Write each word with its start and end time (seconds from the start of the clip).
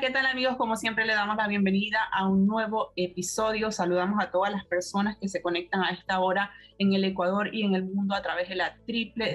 ¿Qué 0.00 0.10
tal 0.10 0.24
amigos? 0.24 0.56
Como 0.56 0.76
siempre 0.76 1.04
le 1.04 1.12
damos 1.12 1.36
la 1.36 1.46
bienvenida 1.46 1.98
a 2.10 2.26
un 2.26 2.46
nuevo 2.46 2.94
episodio. 2.96 3.70
Saludamos 3.70 4.18
a 4.22 4.30
todas 4.30 4.50
las 4.50 4.64
personas 4.64 5.18
que 5.18 5.28
se 5.28 5.42
conectan 5.42 5.82
a 5.82 5.90
esta 5.90 6.20
hora 6.20 6.52
en 6.78 6.94
el 6.94 7.04
Ecuador 7.04 7.54
y 7.54 7.64
en 7.64 7.74
el 7.74 7.84
mundo 7.84 8.14
a 8.14 8.22
través 8.22 8.48
de 8.48 8.54
la 8.54 8.78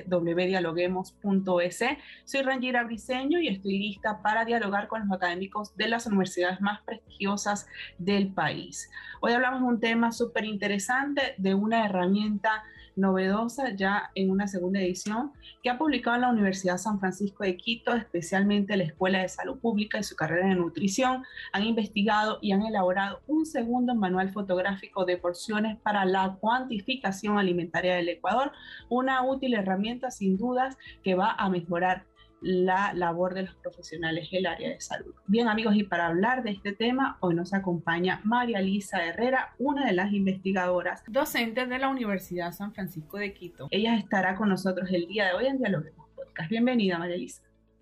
www.dialoguemos.es. 0.10 1.84
Soy 2.26 2.42
Rangira 2.42 2.84
Briseño 2.84 3.40
y 3.40 3.50
estoy 3.50 3.78
lista 3.78 4.24
para 4.24 4.44
dialogar 4.44 4.88
con 4.88 5.02
los 5.02 5.12
académicos 5.16 5.78
de 5.78 5.88
las 5.88 6.08
universidades 6.08 6.60
más 6.62 6.82
prestigiosas 6.82 7.68
del 8.00 8.34
país. 8.34 8.90
Hoy 9.22 9.34
hablamos 9.34 9.62
de 9.62 9.68
un 9.68 9.80
tema 9.80 10.12
súper 10.12 10.46
interesante, 10.46 11.36
de 11.38 11.54
una 11.54 11.86
herramienta 11.86 12.64
novedosa 12.96 13.76
ya 13.76 14.12
en 14.16 14.30
una 14.30 14.48
segunda 14.48 14.80
edición 14.80 15.32
que 15.62 15.70
ha 15.70 15.78
publicado 15.78 16.18
la 16.18 16.30
Universidad 16.30 16.78
San 16.78 17.00
Francisco 17.00 17.44
de 17.44 17.58
Quito, 17.58 17.94
especialmente 17.94 18.78
la 18.78 18.84
Escuela 18.84 19.22
de 19.22 19.30
Salud 19.30 19.60
Pública 19.60 20.00
y 20.00 20.04
su 20.04 20.16
carrera 20.16 20.48
de 20.48 20.56
nutrición. 20.56 21.24
Han 21.52 21.64
investigado 21.64 22.40
y 22.42 22.52
han 22.52 22.64
elaborado 22.64 23.22
un 23.28 23.46
segundo 23.46 23.96
manual 23.96 24.32
fotográfico 24.32 25.06
de 25.06 25.18
porciones 25.18 25.78
para 25.78 26.06
la 26.06 26.38
cuantificación 26.40 27.38
alimentaria 27.38 27.96
del 27.96 28.10
Ecuador, 28.10 28.52
una 28.90 29.24
útil 29.24 29.54
herramienta 29.54 30.12
sin 30.12 30.38
dudas 30.38 30.78
que 31.04 31.16
va 31.16 31.32
a 31.32 31.50
mejorar 31.50 32.06
la 32.46 32.94
labor 32.94 33.34
de 33.34 33.42
los 33.42 33.56
profesionales 33.56 34.30
del 34.30 34.46
área 34.46 34.70
de 34.70 34.80
salud. 34.80 35.16
Bien 35.26 35.48
amigos, 35.48 35.76
y 35.76 35.84
para 35.84 36.06
hablar 36.06 36.44
de 36.44 36.52
este 36.52 36.74
tema, 36.74 37.18
hoy 37.20 37.34
nos 37.34 37.56
acompaña 37.56 38.22
María 38.24 38.62
Lisa 38.62 39.04
Herrera, 39.04 39.56
una 39.58 39.88
de 39.88 39.94
las 39.94 40.14
investigadoras 40.14 41.04
docentes 41.08 41.68
de 41.68 41.80
la 41.80 41.90
Universidad 41.90 42.52
San 42.52 42.72
Francisco 42.72 43.18
de 43.18 43.34
Quito. 43.34 43.68
Ella 43.72 43.98
estará 43.98 44.36
con 44.36 44.50
nosotros 44.50 44.88
el 44.92 45.08
día 45.08 45.26
de 45.26 45.34
hoy 45.34 45.48
en 45.48 45.58
Dialoguemos 45.58 46.08
Podcast. 46.16 46.52
Bienvenida 46.52 47.00
María 47.00 47.18
Lisa. 47.18 47.42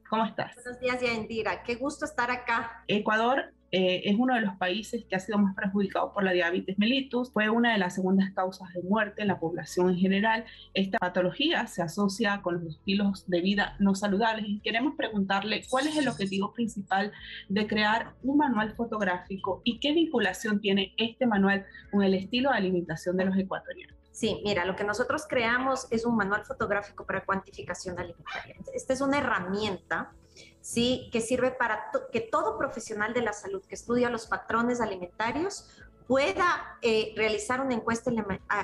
¿Cómo 0.09 0.23
estás? 0.25 0.55
Buenos 0.55 0.79
días, 0.79 1.01
Yandira. 1.01 1.61
Qué 1.63 1.75
gusto 1.75 2.05
estar 2.05 2.31
acá. 2.31 2.85
Ecuador 2.87 3.51
eh, 3.75 4.03
es 4.05 4.15
uno 4.19 4.35
de 4.35 4.41
los 4.41 4.55
países 4.57 5.03
que 5.03 5.15
ha 5.15 5.19
sido 5.19 5.39
más 5.39 5.55
perjudicado 5.55 6.13
por 6.13 6.23
la 6.23 6.31
diabetes 6.31 6.77
mellitus. 6.77 7.33
Fue 7.33 7.49
una 7.49 7.73
de 7.73 7.79
las 7.79 7.95
segundas 7.95 8.31
causas 8.35 8.71
de 8.71 8.83
muerte 8.83 9.23
en 9.23 9.29
la 9.29 9.39
población 9.39 9.89
en 9.89 9.97
general. 9.97 10.45
Esta 10.75 10.99
patología 10.99 11.65
se 11.65 11.81
asocia 11.81 12.43
con 12.43 12.63
los 12.63 12.75
estilos 12.75 13.27
de 13.27 13.41
vida 13.41 13.75
no 13.79 13.95
saludables 13.95 14.45
y 14.47 14.59
queremos 14.59 14.93
preguntarle 14.95 15.63
cuál 15.71 15.87
es 15.87 15.97
el 15.97 16.07
objetivo 16.07 16.53
principal 16.53 17.11
de 17.49 17.65
crear 17.65 18.13
un 18.21 18.37
manual 18.37 18.75
fotográfico 18.75 19.63
y 19.63 19.79
qué 19.79 19.91
vinculación 19.91 20.61
tiene 20.61 20.93
este 20.97 21.25
manual 21.25 21.65
con 21.91 22.03
el 22.03 22.13
estilo 22.13 22.51
de 22.51 22.57
alimentación 22.57 23.17
de 23.17 23.25
los 23.25 23.35
ecuatorianos. 23.35 23.97
Sí, 24.11 24.39
mira, 24.45 24.65
lo 24.65 24.75
que 24.75 24.83
nosotros 24.83 25.25
creamos 25.27 25.87
es 25.89 26.05
un 26.05 26.15
manual 26.15 26.45
fotográfico 26.45 27.07
para 27.07 27.25
cuantificación 27.25 27.97
alimentaria. 27.97 28.55
Esta 28.71 28.93
es 28.93 29.01
una 29.01 29.17
herramienta, 29.17 30.13
sí, 30.63 31.09
que 31.11 31.19
sirve 31.19 31.51
para 31.51 31.91
que 32.11 32.21
todo 32.21 32.57
profesional 32.57 33.13
de 33.13 33.21
la 33.21 33.33
salud 33.33 33.61
que 33.67 33.75
estudia 33.75 34.09
los 34.09 34.27
patrones 34.27 34.79
alimentarios 34.79 35.67
pueda 36.07 36.77
eh, 36.81 37.13
realizar 37.17 37.59
una 37.59 37.73
encuesta 37.73 38.11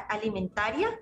alimentaria 0.07 0.97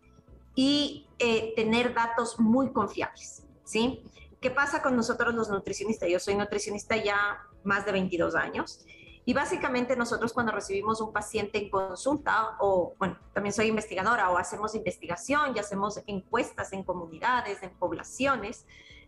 y 0.55 1.07
eh, 1.19 1.53
tener 1.55 1.93
datos 1.93 2.39
muy 2.39 2.73
confiables, 2.73 3.43
¿sí? 3.63 4.01
¿Qué 4.41 4.49
pasa 4.49 4.81
con 4.81 4.95
nosotros 4.95 5.35
los 5.35 5.49
nutricionistas? 5.49 6.09
Yo 6.09 6.19
soy 6.19 6.33
nutricionista 6.33 6.95
ya 6.97 7.43
más 7.63 7.85
de 7.85 7.91
22 7.91 8.33
años 8.33 8.83
y 9.23 9.33
básicamente 9.33 9.95
nosotros 9.95 10.33
cuando 10.33 10.51
recibimos 10.51 10.99
un 10.99 11.13
paciente 11.13 11.59
en 11.59 11.69
consulta, 11.69 12.55
o 12.59 12.95
bueno, 12.97 13.19
también 13.33 13.53
soy 13.53 13.67
investigadora, 13.67 14.31
o 14.31 14.37
hacemos 14.37 14.73
investigación 14.73 15.55
y 15.55 15.59
hacemos 15.59 16.01
encuestas 16.07 16.73
en 16.73 16.83
comunidades, 16.83 17.61
en 17.61 17.69
poblaciones, 17.71 18.65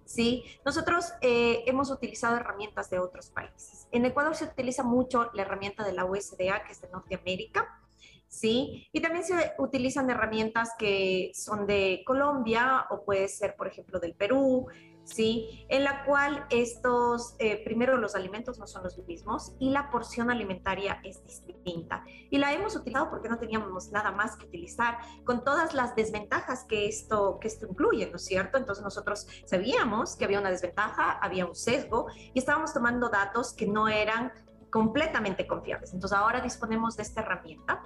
¿sí? 0.09 0.43
Nosotros 0.65 1.13
eh, 1.21 1.63
hemos 1.67 1.91
utilizado 1.91 2.35
herramientas 2.35 2.89
de 2.89 2.97
otros 2.97 3.29
países. 3.29 3.87
En 3.91 4.05
Ecuador 4.05 4.35
se 4.35 4.45
utiliza 4.45 4.81
mucho 4.83 5.29
la 5.33 5.43
herramienta 5.43 5.83
de 5.83 5.93
la 5.93 6.05
USDA, 6.05 6.63
que 6.65 6.71
es 6.71 6.81
de 6.81 6.89
Norteamérica, 6.89 7.79
¿sí? 8.27 8.87
Y 8.91 9.01
también 9.01 9.23
se 9.23 9.53
utilizan 9.59 10.09
herramientas 10.09 10.71
que 10.79 11.31
son 11.35 11.67
de 11.67 12.01
Colombia 12.07 12.87
o 12.89 13.05
puede 13.05 13.27
ser, 13.27 13.55
por 13.55 13.67
ejemplo, 13.67 13.99
del 13.99 14.15
Perú, 14.15 14.67
¿sí? 15.13 15.65
En 15.69 15.83
la 15.83 16.05
cual 16.05 16.45
estos, 16.49 17.35
eh, 17.39 17.63
primero 17.63 17.97
los 17.97 18.15
alimentos 18.15 18.59
no 18.59 18.67
son 18.67 18.83
los 18.83 18.97
mismos 19.07 19.53
y 19.59 19.71
la 19.71 19.89
porción 19.89 20.29
alimentaria 20.29 20.99
es 21.03 21.23
distinta. 21.23 22.03
Y 22.29 22.37
la 22.37 22.53
hemos 22.53 22.75
utilizado 22.75 23.09
porque 23.09 23.29
no 23.29 23.37
teníamos 23.37 23.91
nada 23.91 24.11
más 24.11 24.37
que 24.37 24.45
utilizar, 24.45 24.97
con 25.25 25.43
todas 25.43 25.73
las 25.73 25.95
desventajas 25.95 26.65
que 26.65 26.87
esto, 26.87 27.39
que 27.39 27.47
esto 27.47 27.67
incluye, 27.67 28.09
¿no 28.09 28.17
es 28.17 28.25
cierto? 28.25 28.57
Entonces 28.57 28.83
nosotros 28.83 29.27
sabíamos 29.45 30.15
que 30.15 30.25
había 30.25 30.39
una 30.39 30.51
desventaja, 30.51 31.11
había 31.11 31.45
un 31.45 31.55
sesgo 31.55 32.07
y 32.33 32.39
estábamos 32.39 32.73
tomando 32.73 33.09
datos 33.09 33.53
que 33.53 33.67
no 33.67 33.87
eran 33.87 34.31
completamente 34.69 35.47
confiables. 35.47 35.93
Entonces 35.93 36.17
ahora 36.17 36.41
disponemos 36.41 36.95
de 36.95 37.03
esta 37.03 37.21
herramienta. 37.21 37.83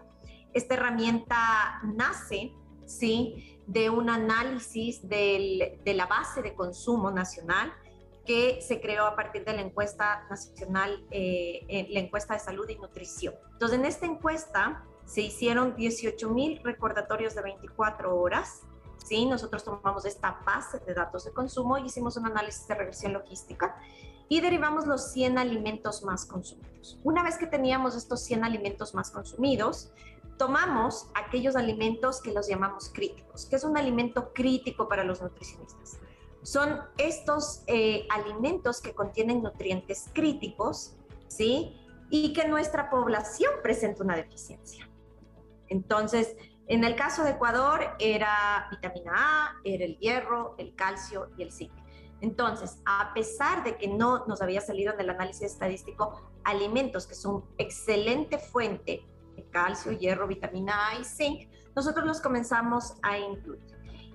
Esta 0.53 0.75
herramienta 0.75 1.81
nace 1.83 2.53
¿sí? 2.85 3.52
De 3.67 3.89
un 3.89 4.09
análisis 4.09 5.07
de 5.07 5.79
la 5.85 6.05
base 6.05 6.41
de 6.41 6.53
consumo 6.53 7.11
nacional 7.11 7.73
que 8.25 8.61
se 8.61 8.79
creó 8.79 9.05
a 9.05 9.15
partir 9.15 9.43
de 9.43 9.53
la 9.53 9.61
encuesta 9.61 10.25
nacional, 10.29 11.05
eh, 11.11 11.87
la 11.89 11.99
encuesta 11.99 12.33
de 12.33 12.39
salud 12.39 12.67
y 12.69 12.75
nutrición. 12.75 13.33
Entonces, 13.53 13.79
en 13.79 13.85
esta 13.85 14.05
encuesta 14.05 14.85
se 15.05 15.21
hicieron 15.21 15.75
18 15.75 16.29
mil 16.29 16.61
recordatorios 16.63 17.35
de 17.35 17.41
24 17.41 18.15
horas. 18.15 18.61
¿sí? 19.05 19.25
Nosotros 19.25 19.63
tomamos 19.63 20.05
esta 20.05 20.39
base 20.45 20.79
de 20.79 20.93
datos 20.93 21.25
de 21.25 21.31
consumo 21.31 21.77
y 21.77 21.85
hicimos 21.87 22.15
un 22.15 22.25
análisis 22.25 22.65
de 22.67 22.75
regresión 22.75 23.13
logística 23.13 23.75
y 24.29 24.39
derivamos 24.39 24.87
los 24.87 25.11
100 25.11 25.37
alimentos 25.37 26.03
más 26.03 26.25
consumidos. 26.25 26.97
Una 27.03 27.23
vez 27.23 27.37
que 27.37 27.45
teníamos 27.45 27.95
estos 27.95 28.21
100 28.21 28.45
alimentos 28.45 28.95
más 28.95 29.11
consumidos, 29.11 29.91
tomamos 30.43 31.07
aquellos 31.13 31.55
alimentos 31.55 32.21
que 32.21 32.33
los 32.33 32.49
llamamos 32.49 32.91
críticos. 32.93 33.45
que 33.45 33.55
es 33.55 33.63
un 33.63 33.77
alimento 33.77 34.33
crítico 34.33 34.89
para 34.89 35.05
los 35.05 35.21
nutricionistas? 35.21 35.99
Son 36.41 36.81
estos 36.97 37.63
eh, 37.67 38.05
alimentos 38.09 38.81
que 38.81 38.93
contienen 38.93 39.41
nutrientes 39.41 40.09
críticos, 40.11 40.97
¿sí? 41.29 41.79
Y 42.09 42.33
que 42.33 42.45
nuestra 42.45 42.89
población 42.89 43.53
presenta 43.63 44.03
una 44.03 44.17
deficiencia. 44.17 44.89
Entonces, 45.69 46.35
en 46.67 46.83
el 46.83 46.97
caso 46.97 47.23
de 47.23 47.31
Ecuador 47.31 47.95
era 47.97 48.67
vitamina 48.69 49.13
A, 49.15 49.61
era 49.63 49.85
el 49.85 49.97
hierro, 49.97 50.55
el 50.57 50.75
calcio 50.75 51.29
y 51.37 51.43
el 51.43 51.53
zinc. 51.53 51.71
Entonces, 52.19 52.81
a 52.85 53.13
pesar 53.13 53.63
de 53.63 53.77
que 53.77 53.87
no 53.87 54.25
nos 54.25 54.41
había 54.41 54.59
salido 54.59 54.93
en 54.93 54.99
el 54.99 55.09
análisis 55.09 55.43
estadístico 55.53 56.21
alimentos 56.43 57.07
que 57.07 57.15
son 57.15 57.45
excelente 57.57 58.37
fuente 58.37 59.05
calcio, 59.53 59.93
hierro, 59.93 60.27
vitamina 60.27 60.89
A 60.89 60.99
y 60.99 61.05
zinc, 61.05 61.49
nosotros 61.75 62.05
los 62.05 62.19
comenzamos 62.19 62.95
a 63.01 63.17
incluir. 63.17 63.63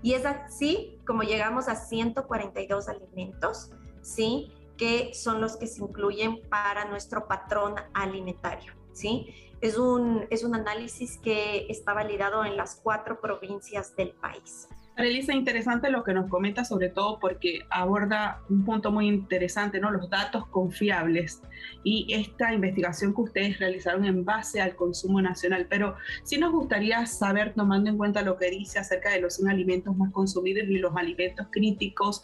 Y 0.03 0.13
es 0.13 0.27
así 0.27 1.01
como 1.07 1.23
llegamos 1.23 1.69
a 1.69 1.75
142 1.75 2.89
alimentos, 2.89 3.71
¿sí? 4.03 4.53
Que 4.77 5.13
son 5.15 5.41
los 5.41 5.57
que 5.57 5.67
se 5.67 5.83
incluyen 5.83 6.41
para 6.51 6.85
nuestro 6.85 7.27
patrón 7.27 7.75
alimentario, 7.95 8.75
¿sí? 8.93 9.35
Es 9.61 9.77
un, 9.77 10.27
es 10.31 10.45
un 10.45 10.55
análisis 10.55 11.19
que 11.19 11.67
está 11.69 11.95
validado 11.95 12.45
en 12.45 12.57
las 12.57 12.77
cuatro 12.77 13.21
provincias 13.21 13.97
del 13.97 14.13
país. 14.13 14.69
Elisa, 15.05 15.33
interesante 15.33 15.91
lo 15.91 16.03
que 16.03 16.13
nos 16.13 16.29
comenta, 16.29 16.65
sobre 16.65 16.89
todo 16.89 17.21
porque 17.21 17.61
aborda 17.71 18.43
un 18.49 18.65
punto 18.65 18.91
muy 18.91 19.07
interesante, 19.07 19.79
¿no? 19.79 19.91
Los 19.91 20.11
datos 20.11 20.47
confiables 20.49 21.41
y 21.85 22.13
esta 22.13 22.53
investigación 22.53 23.15
que 23.15 23.21
ustedes 23.21 23.59
realizaron 23.59 24.05
en 24.05 24.25
base 24.25 24.61
al 24.61 24.75
consumo 24.75 25.23
nacional. 25.23 25.67
Pero 25.71 25.95
sí 26.25 26.39
nos 26.39 26.53
gustaría 26.53 27.07
saber, 27.07 27.55
tomando 27.55 27.91
en 27.91 27.97
cuenta 27.97 28.23
lo 28.23 28.37
que 28.37 28.51
dice 28.51 28.81
acerca 28.81 29.11
de 29.11 29.21
los 29.21 29.43
alimentos 29.45 29.97
más 29.97 30.11
consumidos 30.13 30.69
y 30.69 30.79
los 30.79 30.97
alimentos 30.97 31.47
críticos, 31.51 32.23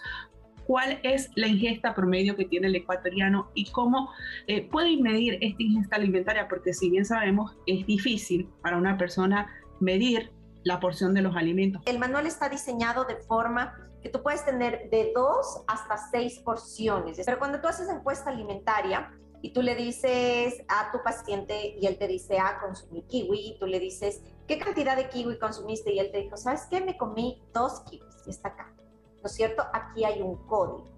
cuál 0.67 0.99
es 1.03 1.31
la 1.37 1.47
ingesta 1.47 1.95
promedio 1.95 2.37
que 2.37 2.45
tiene 2.45 2.67
el 2.69 2.75
ecuatoriano 2.75 3.51
y 3.55 3.71
cómo 3.71 4.11
eh, 4.47 4.69
medir 5.01 5.39
esta 5.41 5.63
ingesta 5.63 5.97
alimentaria, 5.97 6.49
porque 6.49 6.73
si 6.73 6.91
bien 6.91 7.05
sabemos, 7.05 7.57
es 7.67 7.87
difícil 7.87 8.49
para 8.63 8.79
una 8.79 8.97
persona 8.97 9.47
medir 9.81 10.33
la 10.65 10.81
porción 10.81 11.15
de 11.15 11.23
los 11.23 11.37
alimentos. 11.37 11.83
El 11.87 11.99
manual 11.99 12.27
está 12.27 12.49
diseñado 12.49 13.05
de 13.05 13.17
forma 13.17 13.79
que 14.03 14.09
tú 14.09 14.23
puedes 14.23 14.45
tener 14.45 14.91
de 14.91 15.13
dos 15.15 15.63
hasta 15.67 15.97
seis 16.11 16.39
porciones, 16.41 17.21
pero 17.25 17.39
cuando 17.39 17.61
tú 17.61 17.69
haces 17.69 17.89
encuesta 17.89 18.31
alimentaria, 18.31 19.11
y 19.45 19.53
tú 19.53 19.61
le 19.61 19.75
dices 19.75 20.63
a 20.69 20.91
tu 20.91 21.03
paciente 21.03 21.77
y 21.79 21.87
él 21.87 21.99
te 21.99 22.07
dice, 22.09 22.39
ah, 22.39 22.59
consumí 22.63 23.03
kiwi, 23.03 23.49
y 23.49 23.59
tú 23.59 23.67
le 23.67 23.79
dices, 23.79 24.23
¿qué 24.49 24.59
cantidad 24.59 24.97
de 24.97 25.11
kiwi 25.11 25.39
consumiste? 25.39 25.93
Y 25.93 25.99
él 25.99 26.11
te 26.11 26.23
dijo, 26.23 26.39
¿sabes 26.39 26.63
qué? 26.71 26.81
Me 26.81 26.97
comí 26.97 27.43
dos 27.53 27.81
kiwis 27.81 28.27
y 28.27 28.31
está 28.31 28.49
acá. 28.49 28.75
¿No 29.23 29.27
es 29.27 29.33
cierto? 29.33 29.63
Aquí 29.75 30.03
hay 30.03 30.23
un 30.23 30.37
código. 30.47 30.89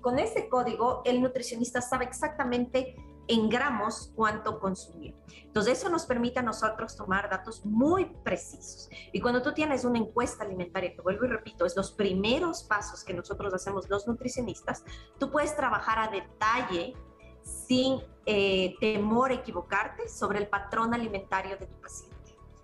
Con 0.00 0.18
ese 0.18 0.48
código, 0.48 1.02
el 1.04 1.22
nutricionista 1.22 1.80
sabe 1.80 2.04
exactamente 2.04 2.96
en 3.28 3.48
gramos 3.48 4.12
cuánto 4.14 4.58
consumió. 4.60 5.14
Entonces, 5.42 5.78
eso 5.78 5.88
nos 5.88 6.06
permite 6.06 6.40
a 6.40 6.42
nosotros 6.42 6.96
tomar 6.96 7.30
datos 7.30 7.64
muy 7.64 8.06
precisos. 8.22 8.88
Y 9.12 9.20
cuando 9.20 9.42
tú 9.42 9.52
tienes 9.52 9.84
una 9.84 9.98
encuesta 9.98 10.44
alimentaria, 10.44 10.94
que 10.94 11.00
vuelvo 11.00 11.24
y 11.24 11.28
repito, 11.28 11.64
es 11.64 11.76
los 11.76 11.92
primeros 11.92 12.64
pasos 12.64 13.04
que 13.04 13.14
nosotros 13.14 13.52
hacemos 13.54 13.88
los 13.88 14.06
nutricionistas, 14.06 14.84
tú 15.18 15.30
puedes 15.30 15.56
trabajar 15.56 15.98
a 15.98 16.08
detalle 16.08 16.94
sin 17.42 18.00
eh, 18.26 18.74
temor 18.80 19.30
a 19.30 19.34
equivocarte 19.34 20.08
sobre 20.08 20.38
el 20.38 20.48
patrón 20.48 20.94
alimentario 20.94 21.56
de 21.56 21.66
tu 21.66 21.80
paciente. 21.80 22.14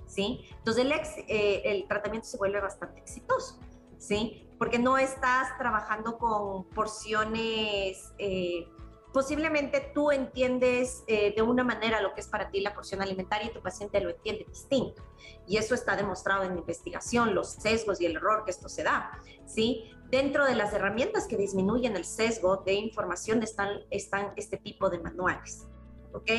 ¿sí? 0.07 0.45
Entonces 0.59 0.85
el, 0.85 0.93
eh, 0.93 1.63
el 1.65 1.87
tratamiento 1.87 2.27
se 2.27 2.37
vuelve 2.37 2.61
bastante 2.61 3.01
exitoso, 3.01 3.59
¿sí? 3.99 4.49
porque 4.59 4.79
no 4.79 4.99
estás 4.99 5.57
trabajando 5.59 6.19
con 6.19 6.65
porciones 6.65 8.13
eh, 8.19 8.69
posiblemente 9.13 9.91
tú 9.95 10.11
entiendes 10.11 11.03
eh, 11.07 11.35
de 11.35 11.43
una 11.43 11.65
manera 11.65 12.01
lo 12.01 12.15
que 12.15 12.21
es 12.21 12.29
para 12.29 12.51
ti 12.51 12.61
la 12.61 12.75
porción 12.75 13.03
alimentaria 13.03 13.49
y 13.49 13.53
tu 13.53 13.61
paciente 13.61 14.01
lo 14.01 14.11
entiende 14.11 14.45
distinto. 14.49 15.03
Y 15.47 15.57
eso 15.57 15.75
está 15.75 15.97
demostrado 15.97 16.45
en 16.45 16.57
investigación, 16.57 17.35
los 17.35 17.49
sesgos 17.49 18.01
y 18.01 18.07
el 18.07 18.17
error 18.17 18.45
que 18.45 18.51
esto 18.51 18.69
se 18.69 18.83
da. 18.83 19.19
¿sí? 19.47 19.91
Dentro 20.11 20.45
de 20.45 20.55
las 20.55 20.73
herramientas 20.73 21.27
que 21.27 21.37
disminuyen 21.37 21.97
el 21.97 22.05
sesgo 22.05 22.59
de 22.59 22.75
información 22.75 23.43
están, 23.43 23.81
están 23.91 24.33
este 24.37 24.57
tipo 24.57 24.91
de 24.91 24.99
manuales. 25.01 25.67
¿ok? 26.13 26.31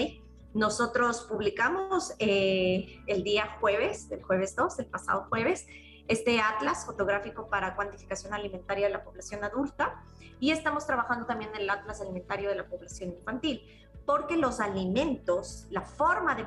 Nosotros 0.54 1.26
publicamos 1.30 2.14
eh, 2.20 3.02
el 3.08 3.24
día 3.24 3.58
jueves, 3.60 4.12
el 4.12 4.22
jueves 4.22 4.56
2, 4.56 4.80
el 4.80 4.86
pasado 4.88 5.28
jueves, 5.30 5.66
este 6.12 6.42
atlas 6.42 6.86
fotográfico 6.86 7.48
para 7.48 7.76
cuantificación 7.76 8.34
alimentaria 8.34 8.88
de 8.88 8.94
la 8.94 9.04
población 9.04 9.44
adulta 9.44 10.04
y 10.42 10.52
estamos 10.52 10.86
trabajando 10.86 11.26
también 11.26 11.52
el 11.56 11.70
atlas 11.70 12.02
alimentario 12.02 12.50
de 12.50 12.56
la 12.56 12.68
población 12.68 13.12
infantil, 13.12 13.62
porque 14.06 14.36
los 14.36 14.60
alimentos, 14.60 15.68
la 15.70 15.82
forma 15.82 16.36
de 16.36 16.46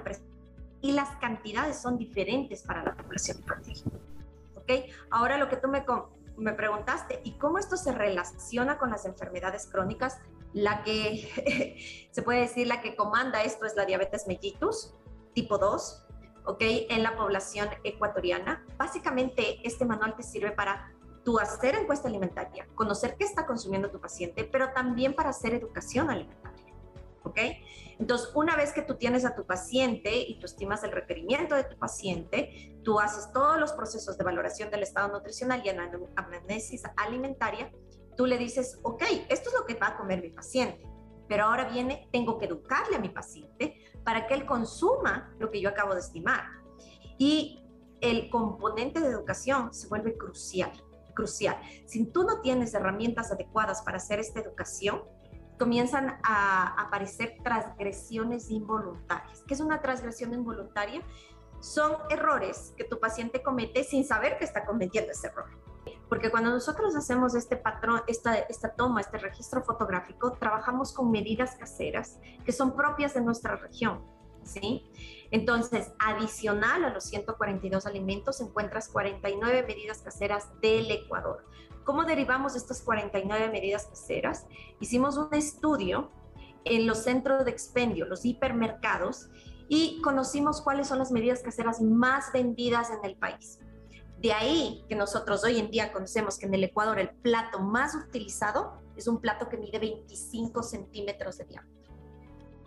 y 0.83 0.93
las 0.93 1.17
cantidades 1.17 1.81
son 1.81 1.97
diferentes 1.97 2.63
para 2.63 2.85
la 2.85 2.95
población 2.95 3.39
infantil. 3.39 3.83
¿Ok? 4.57 4.71
Ahora 5.09 5.39
lo 5.39 5.49
que 5.49 5.57
tú 5.57 5.69
me, 5.69 5.83
me 6.37 6.53
preguntaste, 6.53 7.21
¿y 7.25 7.39
cómo 7.39 7.59
esto 7.59 7.79
se 7.79 7.93
relaciona 7.93 8.77
con 8.77 8.91
las 8.91 9.07
enfermedades 9.07 9.67
crónicas? 9.67 10.19
La 10.53 10.83
que 10.83 12.09
se 12.11 12.23
puede 12.23 12.41
decir 12.41 12.67
la 12.67 12.83
que 12.83 12.97
comanda 12.97 13.43
esto 13.45 13.65
es 13.65 13.75
la 13.77 13.87
diabetes 13.87 14.27
mellitus 14.27 14.93
tipo 15.33 15.57
2, 15.57 16.07
¿ok? 16.45 16.61
En 16.61 17.03
la 17.03 17.17
población 17.17 17.69
ecuatoriana. 17.83 18.64
Básicamente, 18.77 19.61
este 19.65 19.85
manual 19.85 20.17
te 20.17 20.23
sirve 20.23 20.53
para 20.53 20.93
tú 21.25 21.39
hacer 21.39 21.75
encuesta 21.75 22.09
alimentaria, 22.09 22.67
conocer 22.75 23.17
qué 23.17 23.25
está 23.25 23.47
consumiendo 23.47 23.91
tu 23.91 24.01
paciente, 24.01 24.45
pero 24.45 24.73
también 24.73 25.15
para 25.15 25.31
hacer 25.31 25.55
educación 25.55 26.11
alimentaria, 26.11 26.75
¿ok? 27.23 27.39
Entonces, 27.99 28.31
una 28.35 28.57
vez 28.57 28.73
que 28.73 28.83
tú 28.83 28.97
tienes 28.97 29.25
a 29.25 29.35
tu 29.35 29.47
paciente 29.47 30.15
y 30.15 30.39
tú 30.39 30.47
estimas 30.47 30.85
el 30.85 30.93
requerimiento 30.93 31.55
de 31.55 31.65
tu 31.65 31.79
paciente, 31.79 32.79
tú 32.85 33.01
haces 33.01 33.33
todos 33.33 33.59
los 33.59 33.73
procesos 33.73 34.19
de 34.19 34.25
valoración 34.25 34.71
del 34.71 34.83
estado 34.83 35.09
nutricional 35.09 35.63
y 35.65 35.71
anamnesis 35.71 36.83
alimentaria, 36.97 37.73
tú 38.17 38.27
le 38.27 38.37
dices, 38.37 38.79
ok, 38.83 39.03
esto 39.29 39.49
es 39.49 39.57
lo 39.59 39.65
que 39.65 39.75
va 39.75 39.89
a 39.89 39.97
comer 39.97 40.21
mi 40.21 40.31
paciente, 40.31 40.87
pero 41.29 41.45
ahora 41.45 41.65
viene, 41.65 42.09
tengo 42.13 42.39
que 42.39 42.47
educarle 42.47 42.97
a 42.97 43.01
mi 43.01 43.09
paciente 43.09 43.81
para 44.05 44.27
que 44.27 44.35
él 44.35 44.45
consuma 44.45 45.35
lo 45.39 45.51
que 45.51 45.61
yo 45.61 45.71
acabo 45.71 45.95
de 45.95 46.01
estimar. 46.01 46.45
Y 47.17 47.64
el 48.05 48.29
componente 48.29 49.01
de 49.01 49.09
educación 49.09 49.73
se 49.73 49.89
vuelve 49.89 50.17
crucial, 50.17 50.71
crucial. 51.15 51.59
Si 51.87 52.05
tú 52.05 52.25
no 52.25 52.43
tienes 52.43 52.75
herramientas 52.75 53.33
adecuadas 53.33 53.81
para 53.81 53.97
hacer 53.97 54.21
esta 54.21 54.41
educación, 54.41 55.03
comienzan 55.59 56.19
a 56.23 56.81
aparecer 56.83 57.39
transgresiones 57.43 58.51
involuntarias. 58.51 59.43
¿Qué 59.47 59.55
es 59.55 59.61
una 59.61 59.81
transgresión 59.81 60.35
involuntaria? 60.35 61.01
Son 61.61 61.97
errores 62.11 62.75
que 62.77 62.85
tu 62.85 63.01
paciente 63.01 63.43
comete 63.43 63.85
sin 63.85 64.05
saber 64.05 64.37
que 64.37 64.45
está 64.45 64.67
cometiendo 64.67 65.13
ese 65.13 65.29
error. 65.29 65.49
Porque 66.11 66.31
cuando 66.31 66.51
nosotros 66.51 66.95
hacemos 66.97 67.35
este 67.35 67.57
patrón, 67.57 68.03
esta, 68.07 68.35
esta 68.35 68.75
toma, 68.75 69.01
este 69.01 69.17
registro 69.17 69.63
fotográfico, 69.63 70.33
trabajamos 70.33 70.93
con 70.93 71.11
medidas 71.11 71.57
caseras 71.57 72.19
que 72.45 72.53
son 72.53 72.77
propias 72.77 73.15
de 73.15 73.23
nuestra 73.23 73.57
región. 73.57 74.05
¿Sí? 74.45 74.85
Entonces, 75.31 75.91
adicional 75.99 76.85
a 76.85 76.91
los 76.91 77.05
142 77.05 77.87
alimentos, 77.87 78.41
encuentras 78.41 78.89
49 78.89 79.65
medidas 79.67 79.99
caseras 79.99 80.49
del 80.61 80.91
Ecuador. 80.91 81.45
¿Cómo 81.85 82.05
derivamos 82.05 82.57
estas 82.57 82.83
49 82.83 83.51
medidas 83.51 83.87
caseras? 83.87 84.47
Hicimos 84.81 85.17
un 85.17 85.33
estudio 85.35 86.11
en 86.65 86.87
los 86.87 86.99
centros 86.99 87.45
de 87.45 87.51
expendio, 87.51 88.07
los 88.07 88.25
hipermercados, 88.25 89.29
y 89.69 90.01
conocimos 90.03 90.61
cuáles 90.63 90.89
son 90.89 90.99
las 90.99 91.11
medidas 91.11 91.43
caseras 91.43 91.81
más 91.81 92.33
vendidas 92.33 92.91
en 92.91 93.05
el 93.05 93.17
país. 93.17 93.59
De 94.19 94.33
ahí 94.33 94.85
que 94.89 94.95
nosotros 94.95 95.45
hoy 95.45 95.59
en 95.59 95.71
día 95.71 95.93
conocemos 95.93 96.39
que 96.39 96.47
en 96.47 96.55
el 96.55 96.65
Ecuador 96.65 96.99
el 96.99 97.11
plato 97.11 97.61
más 97.61 97.95
utilizado 97.95 98.81
es 98.97 99.09
un 99.09 99.21
plato 99.21 99.49
que 99.49 99.57
mide 99.57 99.79
25 99.79 100.63
centímetros 100.63 101.39
de 101.39 101.45
diámetro. 101.45 101.93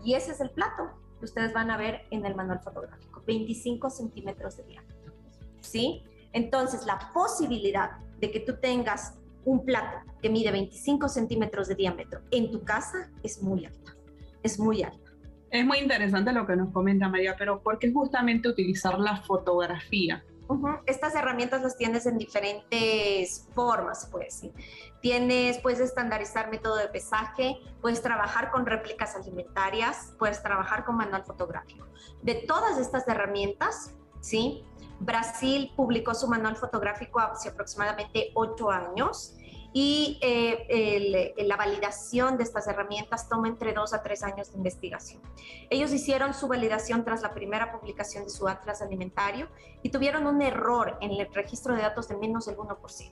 Y 0.03 0.13
ese 0.13 0.31
es 0.31 0.41
el 0.41 0.51
plato 0.51 0.83
que 1.19 1.25
ustedes 1.25 1.53
van 1.53 1.71
a 1.71 1.77
ver 1.77 2.05
en 2.11 2.25
el 2.25 2.35
manual 2.35 2.59
fotográfico, 2.59 3.23
25 3.25 3.89
centímetros 3.89 4.57
de 4.57 4.63
diámetro. 4.63 5.13
¿Sí? 5.61 6.03
Entonces, 6.33 6.85
la 6.85 7.11
posibilidad 7.13 7.97
de 8.19 8.31
que 8.31 8.39
tú 8.39 8.55
tengas 8.59 9.15
un 9.45 9.63
plato 9.63 9.97
que 10.21 10.29
mide 10.29 10.51
25 10.51 11.07
centímetros 11.07 11.67
de 11.67 11.75
diámetro 11.75 12.21
en 12.31 12.51
tu 12.51 12.63
casa 12.63 13.09
es 13.23 13.41
muy 13.41 13.65
alta. 13.65 13.95
Es 14.43 14.59
muy 14.59 14.83
alta. 14.83 15.11
Es 15.49 15.65
muy 15.65 15.77
interesante 15.77 16.33
lo 16.33 16.45
que 16.45 16.55
nos 16.55 16.71
comenta 16.71 17.07
María, 17.07 17.35
pero 17.37 17.61
¿por 17.61 17.79
qué 17.79 17.91
justamente 17.91 18.49
utilizar 18.49 18.99
la 18.99 19.17
fotografía? 19.23 20.23
Estas 20.85 21.15
herramientas 21.15 21.61
las 21.61 21.77
tienes 21.77 22.05
en 22.05 22.17
diferentes 22.17 23.47
formas, 23.53 24.07
pues. 24.11 24.43
Tienes, 25.01 25.59
puedes 25.59 25.79
estandarizar 25.79 26.49
método 26.49 26.77
de 26.77 26.87
pesaje, 26.87 27.57
puedes 27.81 28.01
trabajar 28.01 28.51
con 28.51 28.65
réplicas 28.65 29.15
alimentarias, 29.15 30.13
puedes 30.17 30.41
trabajar 30.41 30.85
con 30.85 30.97
manual 30.97 31.23
fotográfico. 31.23 31.87
De 32.21 32.35
todas 32.35 32.77
estas 32.77 33.07
herramientas, 33.07 33.95
¿sí? 34.21 34.63
Brasil 34.99 35.71
publicó 35.75 36.13
su 36.15 36.27
manual 36.27 36.55
fotográfico 36.55 37.19
hace 37.19 37.49
aproximadamente 37.49 38.31
ocho 38.33 38.71
años 38.71 39.36
y 39.79 40.17
eh, 40.23 41.35
la 41.45 41.55
validación 41.55 42.35
de 42.35 42.43
estas 42.43 42.65
herramientas 42.65 43.29
toma 43.29 43.47
entre 43.47 43.73
dos 43.73 43.93
a 43.93 44.01
tres 44.01 44.23
años 44.23 44.49
de 44.49 44.57
investigación. 44.57 45.21
Ellos 45.69 45.93
hicieron 45.93 46.33
su 46.33 46.47
validación 46.47 47.05
tras 47.05 47.21
la 47.21 47.31
primera 47.31 47.71
publicación 47.71 48.23
de 48.23 48.31
su 48.31 48.47
atlas 48.47 48.81
alimentario 48.81 49.49
y 49.83 49.89
tuvieron 49.89 50.25
un 50.25 50.41
error 50.41 50.97
en 50.99 51.11
el 51.11 51.31
registro 51.31 51.75
de 51.75 51.83
datos 51.83 52.07
de 52.07 52.17
menos 52.17 52.47
del 52.47 52.57
1%. 52.57 53.11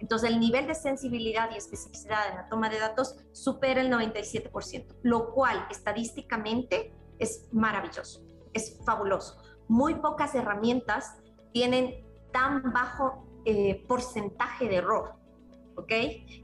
Entonces, 0.00 0.30
el 0.30 0.40
nivel 0.40 0.66
de 0.66 0.74
sensibilidad 0.74 1.50
y 1.52 1.58
especificidad 1.58 2.26
en 2.30 2.36
la 2.36 2.48
toma 2.48 2.70
de 2.70 2.78
datos 2.78 3.16
supera 3.32 3.82
el 3.82 3.92
97%, 3.92 4.96
lo 5.02 5.34
cual 5.34 5.66
estadísticamente 5.70 6.94
es 7.18 7.48
maravilloso, 7.52 8.24
es 8.54 8.80
fabuloso. 8.86 9.42
Muy 9.68 9.96
pocas 9.96 10.34
herramientas 10.34 11.18
tienen 11.52 12.02
tan 12.32 12.72
bajo 12.72 13.26
eh, 13.44 13.84
porcentaje 13.86 14.68
de 14.68 14.76
error. 14.76 15.21
¿Ok? 15.82 15.92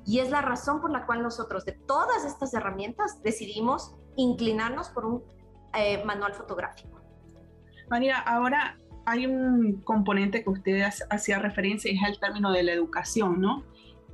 Y 0.07 0.19
es 0.19 0.31
la 0.31 0.43
razón 0.43 0.81
por 0.81 0.91
la 0.91 1.07
cual 1.07 1.23
nosotros 1.23 1.65
de 1.65 1.73
todas 1.73 2.25
estas 2.25 2.53
herramientas 2.55 3.23
decidimos 3.23 3.95
inclinarnos 4.17 4.89
por 4.91 5.07
un 5.07 5.23
eh, 5.75 6.05
manual 6.05 6.35
fotográfico. 6.35 7.01
María, 7.89 8.19
ahora 8.19 8.79
hay 9.07 9.27
un 9.27 9.81
componente 9.83 10.43
que 10.43 10.51
usted 10.51 10.83
hacía 11.11 11.39
referencia 11.39 11.91
y 11.91 11.97
es 11.97 12.03
el 12.07 12.19
término 12.19 12.53
de 12.53 12.63
la 12.63 12.73
educación, 12.73 13.41
¿no? 13.41 13.65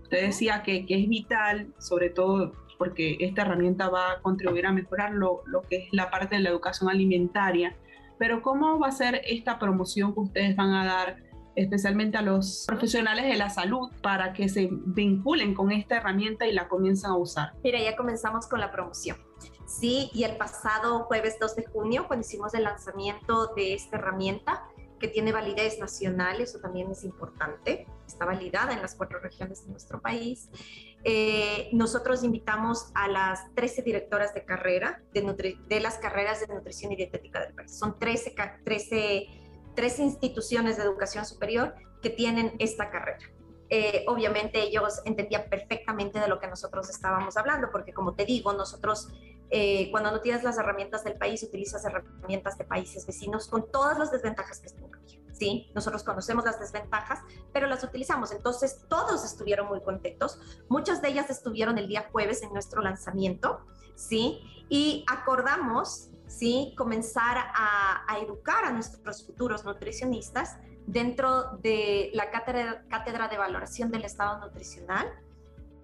Usted 0.02 0.26
decía 0.26 0.62
que, 0.62 0.87
que, 0.87 1.02
es 1.02 1.09
vital, 1.09 1.75
sobre 1.78 2.11
todo 2.11 2.52
porque 2.78 3.16
esta 3.21 3.43
herramienta 3.43 3.88
va 3.88 4.12
a 4.12 4.21
contribuir 4.21 4.66
a 4.66 4.73
mejorar 4.73 5.12
lo, 5.12 5.43
lo 5.47 5.62
que 5.62 5.76
es 5.76 5.88
la 5.93 6.11
parte 6.11 6.37
de 6.37 6.43
la 6.43 6.50
educación 6.50 6.90
alimentaria, 6.90 7.76
pero 8.19 8.43
¿cómo 8.43 8.78
va 8.78 8.88
a 8.88 8.93
ser 8.93 9.23
esta 9.25 9.59
promoción 9.59 10.14
que 10.14 10.21
ustedes 10.21 10.54
van 10.54 10.73
a 10.73 10.85
dar 10.85 11.16
especialmente 11.57 12.17
a 12.17 12.23
los 12.23 12.65
profesionales 12.67 13.25
de 13.25 13.37
la 13.37 13.51
salud, 13.51 13.91
para 14.03 14.33
que 14.33 14.49
se 14.49 14.69
vinculen 14.71 15.55
con 15.55 15.73
esta 15.73 15.97
herramienta 15.97 16.47
y 16.47 16.53
la 16.53 16.69
comiencen 16.69 17.11
a 17.11 17.17
usar? 17.17 17.53
Mira, 17.63 17.81
ya 17.81 17.97
comenzamos 17.97 18.47
con 18.47 18.61
la 18.61 18.71
promoción. 18.71 19.17
Sí, 19.67 20.11
y 20.13 20.25
el 20.25 20.37
pasado 20.37 21.05
jueves 21.05 21.37
2 21.41 21.57
de 21.57 21.65
junio, 21.67 22.07
cuando 22.07 22.27
hicimos 22.27 22.55
el 22.55 22.65
lanzamiento 22.65 23.53
de 23.55 23.75
esta 23.75 23.97
herramienta, 23.97 24.65
que 24.99 25.09
tiene 25.09 25.33
validez 25.33 25.79
nacional, 25.79 26.41
eso 26.41 26.61
también 26.61 26.91
es 26.91 27.05
importante, 27.05 27.87
está 28.07 28.25
validada 28.25 28.73
en 28.73 28.81
las 28.81 28.95
cuatro 28.95 29.19
regiones 29.19 29.65
de 29.65 29.71
nuestro 29.71 30.01
país. 30.01 30.49
Eh, 31.05 31.69
nosotros 31.73 32.25
invitamos 32.25 32.91
a 32.95 33.09
las 33.09 33.55
13 33.55 33.83
directoras 33.83 34.33
de 34.33 34.45
carrera 34.45 35.03
de, 35.13 35.81
las 35.81 35.99
carreras 35.99 36.41
de 36.41 36.55
nutrición 36.55 36.93
y 36.93 36.97
dietética 36.97 37.41
del 37.41 37.55
país. 37.55 37.77
Son 37.77 37.99
13, 37.99 38.35
13, 38.65 39.27
13 39.75 40.02
instituciones 40.02 40.76
de 40.76 40.85
educación 40.85 41.25
superior 41.25 41.75
que 42.02 42.11
tienen 42.11 42.54
esta 42.59 42.90
carrera. 42.90 43.31
Eh, 43.71 44.04
obviamente 44.09 44.62
ellos 44.62 45.00
entendían 45.04 45.49
perfectamente 45.49 46.21
de 46.21 46.28
lo 46.28 46.38
que 46.38 46.47
nosotros 46.47 46.90
estábamos 46.90 47.37
hablando, 47.37 47.71
porque 47.73 47.93
como 47.93 48.14
te 48.14 48.25
digo, 48.25 48.52
nosotros 48.52 49.09
eh, 49.50 49.90
cuando 49.90 50.11
no 50.11 50.21
tienes 50.21 50.43
las 50.43 50.59
herramientas 50.59 51.04
del 51.04 51.16
país, 51.16 51.43
utilizas 51.43 51.85
herramientas 51.85 52.59
de 52.59 52.64
países 52.64 53.07
vecinos 53.07 53.49
con 53.49 53.71
todas 53.71 53.99
las 53.99 54.11
desventajas 54.11 54.61
que 54.61 54.66
están 54.66 54.90
¿sí? 55.35 55.71
Nosotros 55.75 56.02
conocemos 56.04 56.45
las 56.45 56.61
desventajas, 56.61 57.21
pero 57.52 57.66
las 57.66 57.83
utilizamos. 57.85 58.33
Entonces, 58.33 58.85
todos 58.88 59.25
estuvieron 59.25 59.66
muy 59.66 59.81
contentos. 59.81 60.38
Muchas 60.69 61.02
de 61.02 61.09
ellas 61.09 61.31
estuvieron 61.31 61.78
el 61.78 61.88
día 61.88 62.09
jueves 62.12 62.43
en 62.43 62.52
nuestro 62.52 62.83
lanzamiento, 62.83 63.61
¿sí? 63.97 64.40
Y 64.69 65.04
acordamos, 65.09 66.11
¿sí? 66.26 66.75
Comenzar 66.76 67.37
a, 67.38 68.19
educar 68.23 68.64
a 68.64 68.73
nuestros 68.73 69.26
futuros 69.26 69.64
nutricionistas 69.64 70.57
dentro 70.87 71.57
de 71.59 72.11
la 72.14 72.31
cátedra, 72.31 72.85
cátedra 72.88 73.28
de 73.28 73.38
valoración 73.38 73.90
del 73.90 74.04
estado 74.04 74.38
nutricional, 74.38 75.09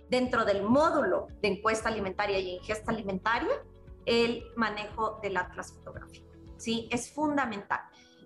dentro 0.09 0.45
del 0.45 0.63
módulo 0.63 1.29
de 1.41 1.49
encuesta 1.49 1.89
alimentaria 1.89 2.39
y 2.39 2.57
ingesta 2.57 2.91
alimentaria, 2.91 3.63
el 4.07 4.45
manejo 4.57 5.19
del 5.23 5.37
atlas 5.37 5.73
fotográfico. 5.73 6.29
¿sí? 6.57 6.89
Es 6.91 7.11
fundamental. 7.13 7.81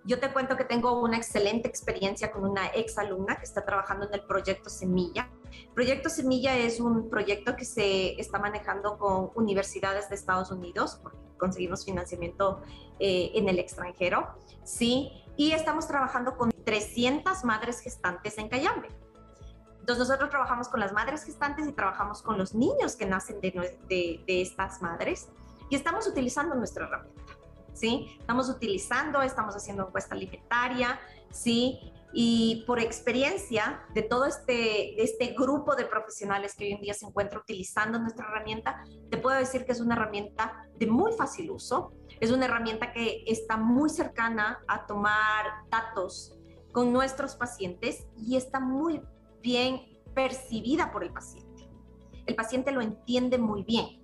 Yo 0.07 0.21
te 0.21 0.31
cuento 0.31 0.57
que 0.57 0.65
tengo 0.65 1.01
una 1.01 1.17
excelente 1.17 1.67
experiencia 1.67 2.31
con 2.31 2.45
una 2.45 2.67
ex 2.75 2.99
alumna 2.99 3.37
que 3.37 3.45
está 3.45 3.65
trabajando 3.65 4.07
en 4.07 4.15
el 4.15 4.23
proyecto 4.23 4.69
Semilla. 4.69 5.31
Proyecto 5.73 6.11
Semilla 6.11 6.57
es 6.59 6.79
un 6.79 7.09
proyecto 7.09 7.57
que 7.57 7.65
se 7.65 8.21
está 8.21 8.39
manejando 8.39 8.99
con 8.99 9.31
universidades 9.35 10.11
de 10.11 10.17
Estados 10.17 10.51
Unidos, 10.51 11.01
porque 11.03 11.17
conseguimos 11.45 11.85
financiamiento 11.85 12.63
eh, 12.99 13.33
en 13.35 13.51
el 13.51 13.59
extranjero, 13.59 14.35
¿sí? 14.65 15.13
Y 15.37 15.53
estamos 15.53 15.87
trabajando 15.87 16.39
con 16.39 16.51
300 16.65 17.45
madres 17.45 17.81
gestantes 17.81 18.39
en 18.39 18.49
Cayambe. 18.49 18.89
Entonces 19.81 20.09
nosotros 20.09 20.31
trabajamos 20.31 20.69
con 20.69 20.81
las 20.81 20.95
madres 20.95 21.23
gestantes 21.25 21.69
y 21.69 21.73
trabajamos 21.73 22.23
con 22.23 22.39
los 22.39 22.55
niños 22.55 22.97
que 22.97 23.05
nacen 23.05 23.43
de, 23.43 23.51
de, 23.91 24.25
de 24.27 24.41
estas 24.41 24.81
madres 24.81 25.29
y 25.69 25.77
estamos 25.77 26.07
utilizando 26.07 26.55
nuestra 26.55 26.87
herramienta. 26.87 27.24
¿Sí? 27.75 28.17
Estamos 28.19 28.49
utilizando, 28.49 29.21
estamos 29.21 29.55
haciendo 29.55 29.87
encuesta 29.87 30.15
alimentaria, 30.15 30.99
¿sí? 31.31 31.79
Y 32.13 32.65
por 32.67 32.79
experiencia 32.79 33.83
de 33.93 34.03
todo 34.03 34.25
este, 34.25 35.03
este 35.03 35.35
grupo 35.37 35.75
de 35.75 35.85
profesionales 35.85 36.55
que 36.55 36.65
hoy 36.65 36.73
en 36.73 36.81
día 36.81 36.95
se 36.95 37.07
encuentra 37.07 37.41
utilizando 37.41 37.99
nuestra 37.99 38.27
herramienta, 38.27 38.85
te 39.11 39.19
puedo 39.19 39.37
decir 39.37 39.65
que 39.67 39.73
es 39.73 39.81
una 39.81 39.97
herramienta 39.97 40.65
de 40.79 40.87
muy 40.87 41.13
fácil 41.13 41.51
uso, 41.51 41.93
es 42.21 42.31
una 42.31 42.45
herramienta 42.47 42.93
que 42.93 43.25
está 43.27 43.57
muy 43.57 43.91
cercana 43.91 44.61
a 44.69 44.87
tomar 44.87 45.69
datos 45.69 46.39
con 46.73 46.93
nuestros 46.93 47.35
pacientes 47.35 48.07
y 48.17 48.37
está 48.37 48.61
muy 48.61 49.03
bien 49.43 49.83
percibida 50.15 50.93
por 50.93 51.03
el 51.03 51.13
paciente. 51.13 51.69
El 52.27 52.37
paciente 52.37 52.71
lo 52.73 52.81
entiende 52.81 53.39
muy 53.39 53.65
bien. 53.65 54.04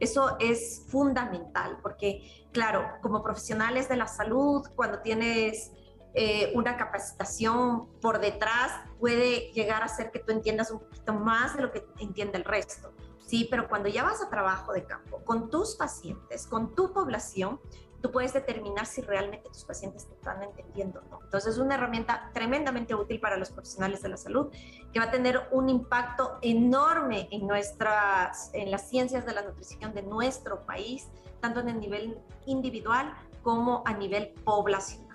Eso 0.00 0.36
es 0.40 0.84
fundamental 0.88 1.78
porque, 1.82 2.46
claro, 2.52 2.84
como 3.02 3.22
profesionales 3.22 3.88
de 3.88 3.96
la 3.96 4.06
salud, 4.06 4.66
cuando 4.74 5.00
tienes 5.00 5.72
eh, 6.14 6.52
una 6.54 6.76
capacitación 6.76 7.88
por 8.00 8.20
detrás, 8.20 8.72
puede 8.98 9.52
llegar 9.52 9.82
a 9.82 9.88
ser 9.88 10.10
que 10.10 10.18
tú 10.18 10.32
entiendas 10.32 10.70
un 10.70 10.80
poquito 10.80 11.12
más 11.14 11.56
de 11.56 11.62
lo 11.62 11.72
que 11.72 11.86
entiende 11.98 12.38
el 12.38 12.44
resto. 12.44 12.92
Sí, 13.26 13.48
pero 13.50 13.68
cuando 13.68 13.88
ya 13.88 14.04
vas 14.04 14.22
a 14.22 14.30
trabajo 14.30 14.72
de 14.72 14.84
campo 14.84 15.22
con 15.24 15.50
tus 15.50 15.74
pacientes, 15.74 16.46
con 16.46 16.74
tu 16.74 16.92
población, 16.92 17.60
tú 18.00 18.10
puedes 18.10 18.32
determinar 18.32 18.86
si 18.86 19.02
realmente 19.02 19.48
tus 19.48 19.64
pacientes 19.64 20.06
te 20.06 20.14
están 20.14 20.42
entendiendo 20.42 21.02
no. 21.10 21.20
Entonces 21.24 21.54
es 21.54 21.58
una 21.58 21.74
herramienta 21.74 22.30
tremendamente 22.32 22.94
útil 22.94 23.20
para 23.20 23.36
los 23.36 23.50
profesionales 23.50 24.02
de 24.02 24.08
la 24.08 24.16
salud 24.16 24.48
que 24.92 24.98
va 24.98 25.06
a 25.06 25.10
tener 25.10 25.42
un 25.50 25.68
impacto 25.68 26.38
enorme 26.42 27.28
en 27.30 27.46
nuestras, 27.46 28.50
en 28.54 28.70
las 28.70 28.88
ciencias 28.88 29.26
de 29.26 29.34
la 29.34 29.42
nutrición 29.42 29.94
de 29.94 30.02
nuestro 30.02 30.64
país, 30.66 31.08
tanto 31.40 31.60
en 31.60 31.68
el 31.68 31.80
nivel 31.80 32.18
individual 32.46 33.14
como 33.42 33.82
a 33.86 33.94
nivel 33.94 34.34
poblacional. 34.44 35.06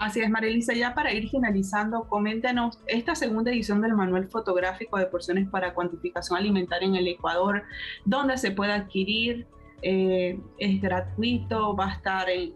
Así 0.00 0.20
es, 0.20 0.30
Marilisa, 0.30 0.72
ya 0.72 0.94
para 0.94 1.12
ir 1.12 1.28
finalizando, 1.28 2.08
coméntanos 2.08 2.78
esta 2.86 3.14
segunda 3.14 3.50
edición 3.50 3.82
del 3.82 3.92
manual 3.92 4.28
fotográfico 4.28 4.96
de 4.96 5.04
porciones 5.04 5.46
para 5.50 5.74
cuantificación 5.74 6.38
alimentaria 6.38 6.88
en 6.88 6.96
el 6.96 7.06
Ecuador, 7.06 7.64
dónde 8.06 8.38
se 8.38 8.50
puede 8.50 8.72
adquirir, 8.72 9.46
eh, 9.82 10.40
es 10.58 10.80
gratuito, 10.80 11.76
va 11.76 11.90
a 11.90 11.94
estar 11.94 12.28
en, 12.28 12.54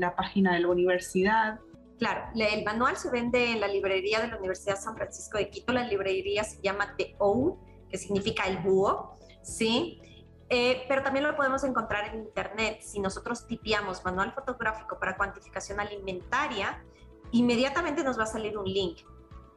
la 0.00 0.14
página 0.14 0.54
de 0.54 0.60
la 0.60 0.68
universidad. 0.68 1.58
Claro, 1.98 2.26
el 2.36 2.64
manual 2.64 2.96
se 2.96 3.10
vende 3.10 3.52
en 3.52 3.60
la 3.60 3.66
librería 3.66 4.20
de 4.20 4.28
la 4.28 4.36
Universidad 4.36 4.76
San 4.76 4.94
Francisco 4.94 5.36
de 5.36 5.50
Quito. 5.50 5.72
La 5.72 5.84
librería 5.84 6.44
se 6.44 6.62
llama 6.62 6.94
The 6.96 7.16
O, 7.18 7.58
que 7.90 7.98
significa 7.98 8.44
el 8.44 8.58
búho, 8.58 9.18
¿sí? 9.42 10.00
Eh, 10.48 10.84
pero 10.88 11.02
también 11.02 11.26
lo 11.26 11.34
podemos 11.34 11.64
encontrar 11.64 12.14
en 12.14 12.20
internet. 12.20 12.78
Si 12.82 13.00
nosotros 13.00 13.48
tipiamos 13.48 14.04
manual 14.04 14.32
fotográfico 14.32 14.96
para 15.00 15.16
cuantificación 15.16 15.80
alimentaria, 15.80 16.84
inmediatamente 17.32 18.04
nos 18.04 18.16
va 18.16 18.22
a 18.22 18.26
salir 18.26 18.56
un 18.56 18.64
link 18.64 19.00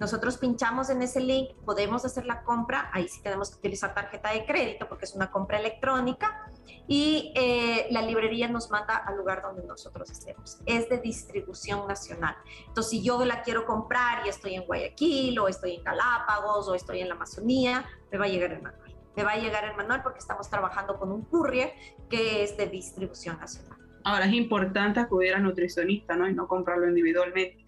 nosotros 0.01 0.39
pinchamos 0.39 0.89
en 0.89 1.03
ese 1.03 1.19
link, 1.19 1.51
podemos 1.63 2.03
hacer 2.05 2.25
la 2.25 2.41
compra, 2.41 2.89
ahí 2.91 3.07
sí 3.07 3.21
tenemos 3.21 3.51
que 3.51 3.57
utilizar 3.57 3.93
tarjeta 3.93 4.33
de 4.33 4.47
crédito 4.47 4.89
porque 4.89 5.05
es 5.05 5.13
una 5.13 5.29
compra 5.29 5.59
electrónica 5.59 6.50
y 6.87 7.31
eh, 7.35 7.87
la 7.91 8.01
librería 8.01 8.47
nos 8.47 8.69
manda 8.69 8.97
al 8.97 9.17
lugar 9.17 9.41
donde 9.41 9.63
nosotros 9.63 10.09
estemos. 10.09 10.59
Es 10.65 10.89
de 10.89 10.99
distribución 10.99 11.87
nacional. 11.87 12.35
Entonces, 12.67 12.91
si 12.91 13.03
yo 13.03 13.23
la 13.23 13.43
quiero 13.43 13.65
comprar 13.65 14.25
y 14.25 14.29
estoy 14.29 14.55
en 14.55 14.65
Guayaquil 14.65 15.39
o 15.39 15.47
estoy 15.47 15.75
en 15.75 15.83
Galápagos 15.83 16.67
o 16.67 16.75
estoy 16.75 16.99
en 16.99 17.09
la 17.09 17.15
Amazonía, 17.15 17.85
me 18.11 18.17
va 18.17 18.25
a 18.25 18.27
llegar 18.27 18.51
el 18.51 18.61
manual. 18.61 18.95
Me 19.15 19.23
va 19.23 19.31
a 19.31 19.37
llegar 19.37 19.65
el 19.65 19.75
manual 19.75 20.03
porque 20.03 20.19
estamos 20.19 20.49
trabajando 20.49 20.97
con 20.97 21.11
un 21.11 21.23
courier 21.23 21.73
que 22.09 22.43
es 22.43 22.57
de 22.57 22.67
distribución 22.67 23.39
nacional. 23.39 23.77
Ahora 24.03 24.25
es 24.25 24.33
importante 24.33 24.99
acudir 24.99 25.33
al 25.35 25.43
nutricionista, 25.43 26.15
¿no? 26.15 26.27
Y 26.27 26.33
no 26.33 26.47
comprarlo 26.47 26.87
individualmente 26.87 27.60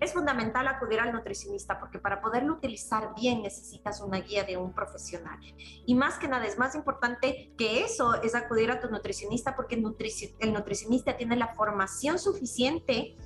es 0.00 0.12
fundamental 0.12 0.68
acudir 0.68 1.00
al 1.00 1.12
nutricionista 1.12 1.78
porque 1.80 1.98
para 1.98 2.20
poderlo 2.20 2.54
utilizar 2.54 3.14
bien 3.14 3.42
necesitas 3.42 4.00
una 4.00 4.18
guía 4.18 4.44
de 4.44 4.56
un 4.56 4.72
profesional. 4.72 5.38
Y 5.86 5.94
más 5.94 6.18
que 6.18 6.28
nada, 6.28 6.44
es 6.46 6.58
más 6.58 6.74
importante 6.74 7.52
que 7.56 7.82
eso 7.82 8.14
es 8.22 8.34
acudir 8.34 8.70
a 8.70 8.80
tu 8.80 8.90
nutricionista 8.90 9.56
porque 9.56 9.74
el, 9.74 10.52
nutricionista 10.52 11.16
tiene 11.16 11.36
la 11.36 11.54
formación 11.54 12.18
suficiente 12.18 13.16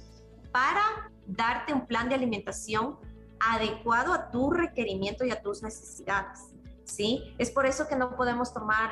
para 0.53 1.11
darte 1.27 1.73
un 1.73 1.87
plan 1.87 2.09
de 2.09 2.15
alimentación 2.15 2.99
adecuado 3.41 4.13
a 4.13 4.31
tu 4.31 4.51
requerimiento 4.51 5.25
y 5.25 5.31
a 5.31 5.43
tus 5.43 5.63
necesidades. 5.63 6.55
¿Sí? 6.85 7.37
Es 7.39 7.53
por 7.53 7.67
eso 7.67 7.87
que 7.87 7.95
no 7.95 8.17
podemos 8.17 8.53
tomar 8.53 8.91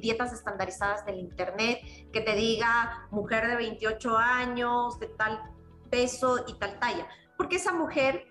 dietas 0.00 0.32
estandarizadas 0.32 1.04
del 1.04 1.18
internet 1.18 1.80
que 2.12 2.20
te 2.20 2.36
diga 2.36 3.08
mujer 3.10 3.48
de 3.48 3.56
28 3.56 4.16
años, 4.16 5.00
de 5.00 5.08
tal 5.08 5.51
peso 5.92 6.42
y 6.48 6.54
tal 6.54 6.78
talla, 6.80 7.06
porque 7.36 7.56
esa 7.56 7.72
mujer 7.72 8.26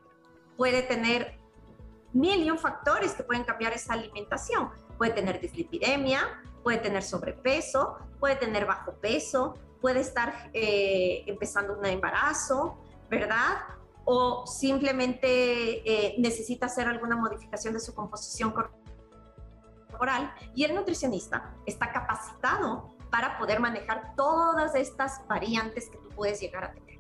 puede 0.57 0.81
tener 0.81 1.39
mil 2.11 2.41
y 2.41 2.49
un 2.49 2.57
factores 2.57 3.13
que 3.13 3.23
pueden 3.23 3.43
cambiar 3.43 3.71
esa 3.73 3.93
alimentación. 3.93 4.69
Puede 4.97 5.11
tener 5.13 5.39
dislipidemia, 5.39 6.21
puede 6.63 6.79
tener 6.79 7.03
sobrepeso, 7.03 7.97
puede 8.19 8.35
tener 8.35 8.65
bajo 8.65 8.93
peso, 8.95 9.55
puede 9.79 9.99
estar 9.99 10.49
eh, 10.53 11.23
empezando 11.27 11.77
un 11.77 11.85
embarazo, 11.85 12.77
¿verdad? 13.09 13.59
O 14.05 14.45
simplemente 14.47 15.27
eh, 15.27 16.15
necesita 16.17 16.65
hacer 16.65 16.87
alguna 16.87 17.15
modificación 17.15 17.75
de 17.75 17.79
su 17.79 17.93
composición 17.93 18.51
corporal 19.89 20.33
y 20.55 20.63
el 20.63 20.73
nutricionista 20.73 21.53
está 21.67 21.91
capacitado 21.91 22.89
para 23.11 23.37
poder 23.37 23.59
manejar 23.59 24.15
todas 24.15 24.73
estas 24.73 25.21
variantes 25.27 25.89
que 25.89 25.97
tú 25.97 26.09
puedes 26.09 26.39
llegar 26.41 26.63
a 26.63 26.73
tener. 26.73 26.90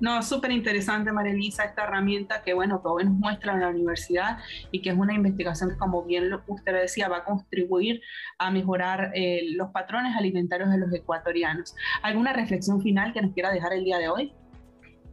No, 0.00 0.22
súper 0.22 0.50
interesante, 0.50 1.12
María 1.12 1.34
esta 1.34 1.84
herramienta 1.84 2.42
que, 2.42 2.52
bueno, 2.52 2.80
hoy 2.84 3.04
nos 3.04 3.14
muestra 3.14 3.52
en 3.52 3.60
la 3.60 3.68
universidad 3.68 4.38
y 4.72 4.82
que 4.82 4.90
es 4.90 4.96
una 4.96 5.14
investigación 5.14 5.70
que, 5.70 5.76
como 5.76 6.02
bien 6.02 6.30
usted 6.48 6.72
decía, 6.72 7.08
va 7.08 7.18
a 7.18 7.24
contribuir 7.24 8.00
a 8.38 8.50
mejorar 8.50 9.12
eh, 9.14 9.42
los 9.52 9.70
patrones 9.70 10.16
alimentarios 10.16 10.70
de 10.70 10.78
los 10.78 10.92
ecuatorianos. 10.92 11.74
¿Alguna 12.02 12.32
reflexión 12.32 12.80
final 12.82 13.12
que 13.12 13.22
nos 13.22 13.32
quiera 13.32 13.52
dejar 13.52 13.72
el 13.72 13.84
día 13.84 13.98
de 13.98 14.08
hoy? 14.08 14.32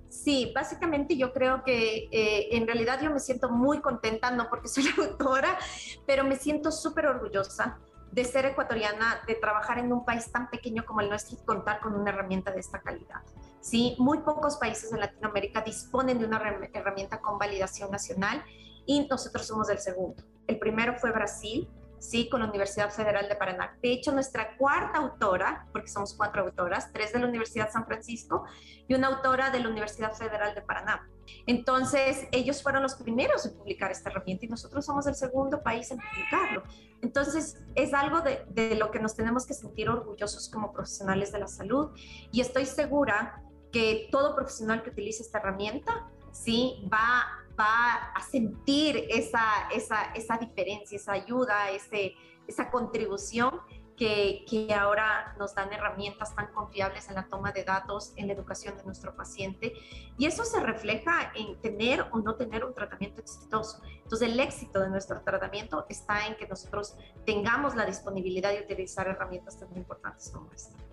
Sí, 0.09 0.51
básicamente 0.53 1.15
yo 1.15 1.31
creo 1.31 1.63
que 1.63 2.09
eh, 2.11 2.49
en 2.51 2.65
realidad 2.67 2.99
yo 3.01 3.11
me 3.11 3.19
siento 3.19 3.49
muy 3.49 3.79
contenta, 3.79 4.31
no 4.31 4.49
porque 4.49 4.67
soy 4.67 4.83
la 4.83 5.05
autora, 5.05 5.57
pero 6.05 6.23
me 6.23 6.35
siento 6.35 6.71
súper 6.71 7.05
orgullosa 7.05 7.79
de 8.11 8.25
ser 8.25 8.45
ecuatoriana, 8.45 9.21
de 9.25 9.35
trabajar 9.35 9.79
en 9.79 9.91
un 9.91 10.03
país 10.03 10.31
tan 10.31 10.49
pequeño 10.49 10.85
como 10.85 11.01
el 11.01 11.09
nuestro 11.09 11.37
y 11.37 11.45
contar 11.45 11.79
con 11.79 11.95
una 11.95 12.11
herramienta 12.11 12.51
de 12.51 12.59
esta 12.59 12.81
calidad. 12.81 13.21
Sí, 13.61 13.95
muy 13.99 14.19
pocos 14.19 14.57
países 14.57 14.91
en 14.91 14.99
Latinoamérica 14.99 15.61
disponen 15.61 16.19
de 16.19 16.25
una 16.25 16.41
herramienta 16.73 17.21
con 17.21 17.37
validación 17.37 17.91
nacional 17.91 18.43
y 18.85 19.07
nosotros 19.07 19.45
somos 19.45 19.69
el 19.69 19.79
segundo. 19.79 20.23
El 20.47 20.59
primero 20.59 20.95
fue 20.95 21.11
Brasil, 21.11 21.69
¿sí? 22.01 22.27
con 22.29 22.41
la 22.41 22.47
Universidad 22.47 22.89
Federal 22.89 23.29
de 23.29 23.35
Paraná. 23.35 23.77
De 23.81 23.93
hecho, 23.93 24.11
nuestra 24.11 24.57
cuarta 24.57 24.97
autora, 24.97 25.67
porque 25.71 25.87
somos 25.87 26.15
cuatro 26.15 26.41
autoras, 26.41 26.91
tres 26.91 27.13
de 27.13 27.19
la 27.19 27.27
Universidad 27.27 27.71
San 27.71 27.85
Francisco 27.85 28.43
y 28.87 28.95
una 28.95 29.07
autora 29.07 29.51
de 29.51 29.59
la 29.59 29.69
Universidad 29.69 30.11
Federal 30.13 30.55
de 30.55 30.63
Paraná. 30.63 31.07
Entonces, 31.45 32.27
ellos 32.31 32.63
fueron 32.63 32.81
los 32.81 32.95
primeros 32.95 33.45
en 33.45 33.55
publicar 33.55 33.91
esta 33.91 34.09
herramienta 34.09 34.45
y 34.45 34.49
nosotros 34.49 34.83
somos 34.83 35.05
el 35.05 35.15
segundo 35.15 35.61
país 35.61 35.91
en 35.91 35.99
publicarlo. 35.99 36.63
Entonces, 37.01 37.61
es 37.75 37.93
algo 37.93 38.21
de, 38.21 38.75
lo 38.75 38.89
que 38.89 38.99
nos 38.99 39.15
tenemos 39.15 39.45
que 39.45 39.53
sentir 39.53 39.87
orgullosos 39.87 40.49
como 40.49 40.73
profesionales 40.73 41.31
de 41.31 41.39
la 41.39 41.47
salud 41.47 41.91
y 42.31 42.41
estoy 42.41 42.65
segura 42.65 43.43
que 43.71 44.09
todo 44.11 44.35
profesional 44.35 44.81
que 44.81 44.89
utilice 44.89 45.21
esta 45.21 45.37
herramienta, 45.37 46.09
sí, 46.31 46.83
va 46.91 47.40
a 47.65 48.21
sentir 48.29 49.05
esa, 49.09 49.69
esa, 49.73 50.11
esa 50.13 50.37
diferencia, 50.37 50.95
esa 50.95 51.13
ayuda, 51.13 51.69
ese, 51.71 52.15
esa 52.47 52.69
contribución 52.69 53.61
que, 53.95 54.45
que, 54.49 54.73
ahora 54.73 55.35
nos 55.37 55.53
dan 55.53 55.71
herramientas 55.71 56.33
tan 56.35 56.51
confiables 56.53 57.07
en 57.09 57.15
la 57.15 57.27
toma 57.27 57.51
de 57.51 57.63
datos, 57.63 58.13
en 58.15 58.27
la 58.27 58.33
educación 58.33 58.75
de 58.75 58.83
nuestro 58.83 59.15
paciente. 59.15 59.73
Y 60.17 60.25
eso 60.25 60.43
se 60.43 60.59
refleja 60.59 61.31
en 61.35 61.61
tener 61.61 62.07
o 62.11 62.19
no 62.19 62.35
tener 62.35 62.65
un 62.65 62.73
tratamiento 62.73 63.21
exitoso. 63.21 63.81
Entonces, 64.03 64.29
el 64.29 64.39
éxito 64.39 64.79
de 64.79 64.89
nuestro 64.89 65.21
tratamiento 65.21 65.85
está 65.87 66.25
en 66.25 66.35
que 66.35 66.47
nosotros 66.47 66.95
tengamos 67.25 67.75
la 67.75 67.85
disponibilidad 67.85 68.51
de 68.51 68.61
utilizar 68.61 69.07
herramientas 69.07 69.59
tan 69.59 69.75
importantes 69.77 70.31
como 70.33 70.51
esta. 70.51 70.90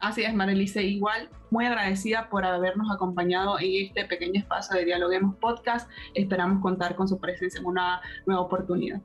Así 0.00 0.22
es, 0.22 0.34
Marelice, 0.34 0.82
igual 0.82 1.28
muy 1.50 1.66
agradecida 1.66 2.28
por 2.28 2.44
habernos 2.44 2.90
acompañado 2.90 3.58
en 3.58 3.86
este 3.86 4.04
pequeño 4.04 4.40
espacio 4.40 4.76
de 4.76 4.84
Dialoguemos 4.84 5.36
Podcast. 5.36 5.90
Esperamos 6.14 6.62
contar 6.62 6.94
con 6.94 7.08
su 7.08 7.18
presencia 7.18 7.60
en 7.60 7.66
una 7.66 8.00
nueva 8.26 8.42
oportunidad. 8.42 9.00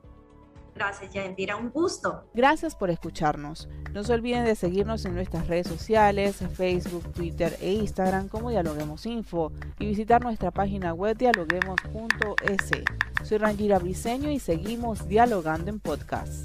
Gracias, 0.74 1.12
Yandira, 1.12 1.56
un 1.56 1.70
gusto. 1.70 2.24
Gracias 2.34 2.74
por 2.74 2.90
escucharnos. 2.90 3.68
No 3.92 4.02
se 4.02 4.12
olviden 4.12 4.44
de 4.44 4.56
seguirnos 4.56 5.04
en 5.04 5.14
nuestras 5.14 5.46
redes 5.46 5.68
sociales, 5.68 6.42
Facebook, 6.54 7.12
Twitter 7.12 7.56
e 7.60 7.72
Instagram 7.74 8.28
como 8.28 8.50
Dialoguemos 8.50 9.06
Info 9.06 9.52
y 9.78 9.86
visitar 9.86 10.22
nuestra 10.22 10.50
página 10.50 10.92
web 10.92 11.16
dialoguemos.es. 11.16 12.70
Soy 13.22 13.38
Rangira 13.38 13.78
Briseño 13.78 14.30
y 14.30 14.40
seguimos 14.40 15.06
dialogando 15.06 15.70
en 15.70 15.78
podcast. 15.78 16.44